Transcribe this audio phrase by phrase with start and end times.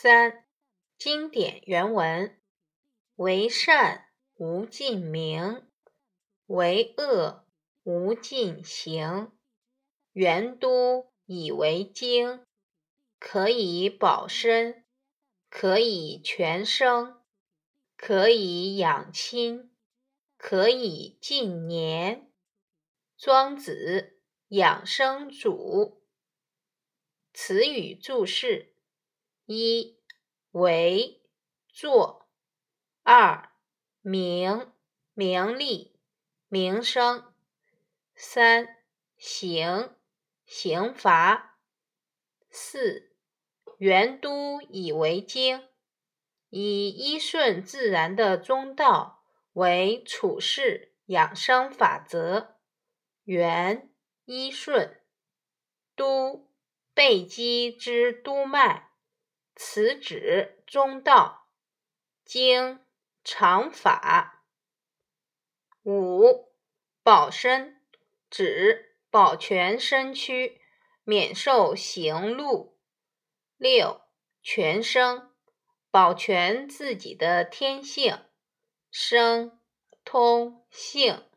[0.00, 0.44] 三、
[0.96, 2.40] 经典原文：
[3.16, 5.66] 为善无尽名，
[6.46, 7.44] 为恶
[7.82, 9.32] 无尽行。
[10.12, 12.46] 元都以为经，
[13.18, 14.84] 可以保身，
[15.50, 17.20] 可以全生，
[17.96, 19.72] 可以养亲，
[20.36, 22.30] 可以尽年。
[23.16, 24.20] 庄子
[24.50, 26.04] 养生主。
[27.34, 28.76] 词语注释。
[29.50, 29.96] 一
[30.50, 31.22] 为
[31.70, 32.28] 作，
[33.02, 33.50] 二
[34.02, 34.70] 名
[35.14, 35.98] 名利
[36.48, 37.32] 名声，
[38.14, 38.76] 三
[39.16, 39.96] 刑
[40.44, 41.58] 刑罚，
[42.50, 43.16] 四
[43.78, 45.66] 元都以为经，
[46.50, 52.58] 以依顺自然的中道为处世养生法则。
[53.24, 53.90] 元
[54.26, 55.00] 依顺，
[55.96, 56.52] 都
[56.92, 58.87] 背肌之督脉。
[59.60, 61.48] 此指中道
[62.24, 62.78] 经
[63.24, 64.44] 常法。
[65.82, 66.52] 五
[67.02, 67.84] 保身
[68.30, 70.60] 指保全身躯，
[71.02, 72.76] 免受刑戮。
[73.56, 74.02] 六
[74.42, 75.34] 全生
[75.90, 78.16] 保全自己的天性，
[78.92, 79.60] 生
[80.04, 81.28] 通性。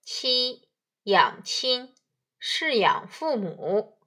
[0.00, 0.70] 七
[1.02, 1.92] 养亲
[2.38, 3.98] 侍养父母。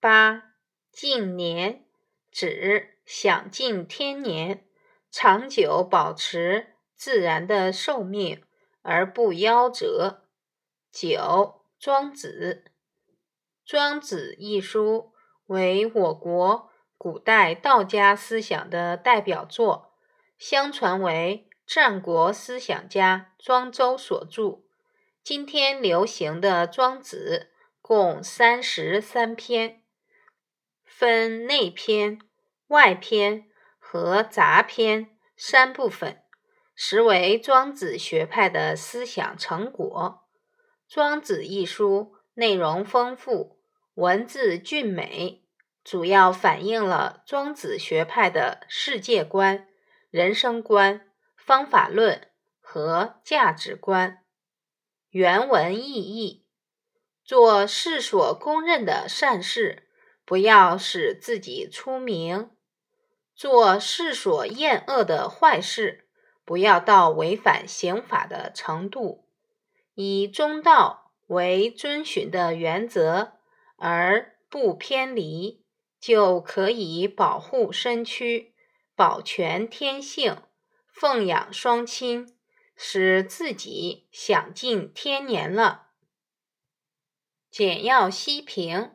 [0.00, 0.56] 八
[0.90, 1.88] 近年。
[2.32, 4.64] 指享尽天年，
[5.10, 8.42] 长久保持自然的寿命
[8.80, 10.22] 而不夭折。
[10.90, 12.64] 九，庄子。
[13.64, 15.12] 庄子一书
[15.46, 19.92] 为我国古代道家思想的代表作，
[20.38, 24.62] 相传为战国思想家庄周所著。
[25.22, 29.81] 今天流行的庄子共三十三篇。
[31.02, 32.20] 分内篇、
[32.68, 33.46] 外篇
[33.80, 36.22] 和杂篇三部分，
[36.76, 40.22] 实为庄子学派的思想成果。
[40.94, 43.58] 《庄子》一书内容丰富，
[43.94, 45.42] 文字俊美，
[45.82, 49.66] 主要反映了庄子学派的世界观、
[50.08, 52.28] 人生观、方法论
[52.60, 54.22] 和价值观。
[55.10, 56.46] 原文意义：
[57.24, 59.88] 做世所公认的善事。
[60.24, 62.50] 不要使自己出名，
[63.34, 66.06] 做世所厌恶的坏事，
[66.44, 69.26] 不要到违反刑法的程度。
[69.94, 73.32] 以中道为遵循的原则，
[73.76, 75.64] 而不偏离，
[76.00, 78.54] 就可以保护身躯，
[78.94, 80.36] 保全天性，
[80.86, 82.34] 奉养双亲，
[82.76, 85.88] 使自己享尽天年了。
[87.50, 88.92] 简要析评。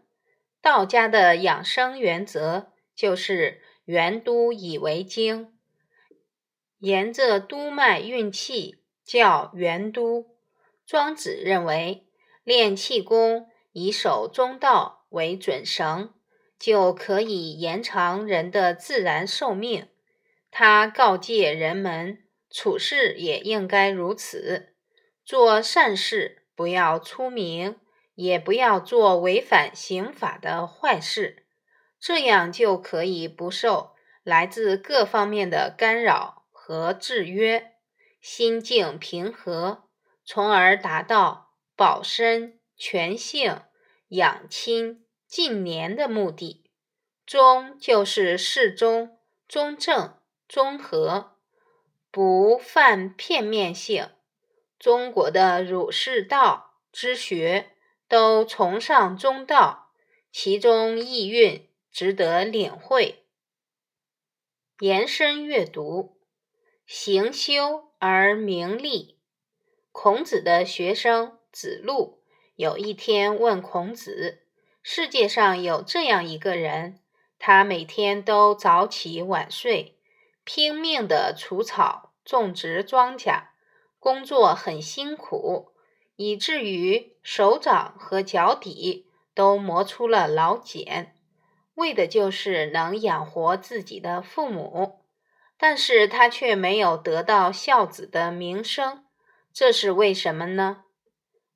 [0.62, 5.54] 道家的养生原则就是元都以为经，
[6.80, 10.36] 沿着督脉运气叫元都。
[10.86, 12.08] 庄子认为，
[12.44, 16.14] 练气功以守中道为准绳，
[16.58, 19.90] 就可以延长人的自然寿命。
[20.50, 24.74] 他告诫人们，处事也应该如此，
[25.26, 27.76] 做善事不要出名。
[28.18, 31.46] 也不要做违反刑法的坏事，
[32.00, 33.92] 这样就可以不受
[34.24, 37.76] 来自各方面的干扰和制约，
[38.20, 39.84] 心境平和，
[40.26, 43.62] 从而达到保身全性、
[44.08, 46.72] 养亲近年的目的。
[47.24, 50.16] 中就是适中、中正、
[50.48, 51.36] 中和，
[52.10, 54.10] 不犯片面性。
[54.80, 57.77] 中国的儒释道之学。
[58.08, 59.92] 都崇尚中道，
[60.32, 63.26] 其中意蕴值得领会。
[64.80, 66.18] 延伸阅读：
[66.86, 69.18] 行修而名利。
[69.92, 72.24] 孔子的学生子路
[72.56, 74.44] 有一天问孔子
[74.84, 77.02] ：“世界上有这样一个人，
[77.40, 79.98] 他每天都早起晚睡，
[80.44, 83.48] 拼命的除草、种植庄稼，
[84.00, 85.74] 工作很辛苦。”
[86.18, 91.16] 以至于手掌和脚底都磨出了老茧，
[91.76, 95.06] 为的就是能养活自己的父母。
[95.60, 99.06] 但是他却没有得到孝子的名声，
[99.52, 100.84] 这是为什么呢？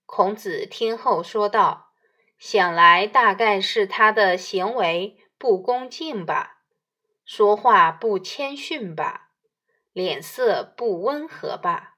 [0.08, 1.92] 孔子听后说道
[2.40, 6.64] ：“想来大概是他的行为不恭敬吧，
[7.24, 9.30] 说话不谦逊吧，
[9.94, 11.91] 脸色不温和吧。”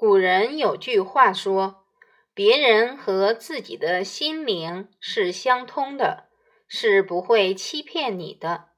[0.00, 1.84] 古人有句话说
[2.32, 6.30] ：“别人和自己的心灵是相通的，
[6.66, 8.68] 是不会欺骗你的。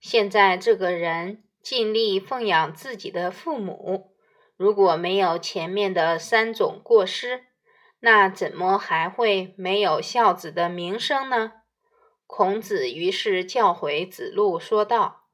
[0.00, 4.14] 现在这个人尽力奉养自己的父母，
[4.56, 7.48] 如果没有前面的三种过失，
[8.00, 11.52] 那怎么还会没有孝子的名声呢？
[12.26, 15.24] 孔子于是教诲子路说道：“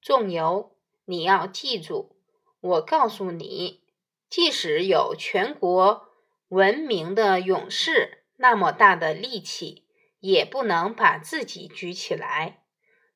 [0.00, 2.16] 仲由，你要记住，
[2.60, 3.82] 我告诉你，
[4.28, 6.08] 即使有全国
[6.48, 9.86] 闻名的勇士那么大的力气，
[10.20, 12.64] 也不能把自己举起来。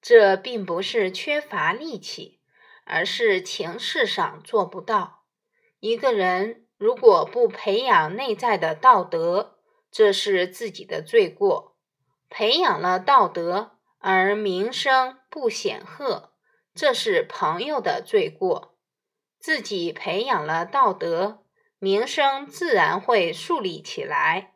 [0.01, 2.41] 这并不是缺乏力气，
[2.85, 5.25] 而是情势上做不到。
[5.81, 9.59] 一个人。”如果不培养内在的道德，
[9.91, 11.77] 这是自己的罪过；
[12.31, 16.33] 培养了道德而名声不显赫，
[16.75, 18.70] 这是朋友的罪过。
[19.41, 21.43] 自己培养了道德，
[21.79, 24.53] 名声自然会树立起来。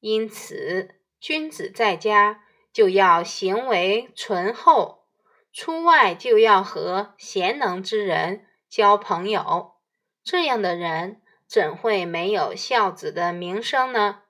[0.00, 5.06] 因此，君子在家就要行为醇厚，
[5.52, 9.76] 出外就要和贤能之人交朋友。
[10.22, 11.22] 这样的人。
[11.48, 14.22] 怎会没有孝子的名声呢？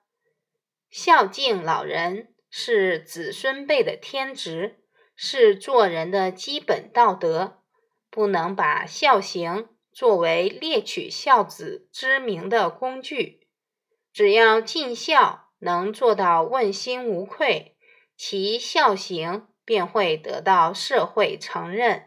[0.91, 4.83] 孝敬老人是子孙辈的天职，
[5.15, 7.63] 是做人的基本道德，
[8.11, 9.67] 不能把孝行
[9.97, 13.47] 作为猎取孝子之名的工具。
[14.13, 17.75] 只要尽孝，能做到问心无愧，
[18.15, 22.06] 其孝行便会得到社会承认。